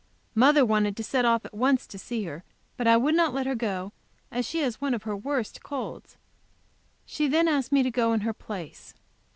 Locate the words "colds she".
5.61-7.27